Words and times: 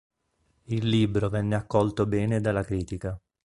Il 0.63 0.87
libro 0.87 1.29
venne 1.29 1.53
accolto 1.53 2.07
bene 2.07 2.41
dalla 2.41 2.63
critica. 2.63 3.21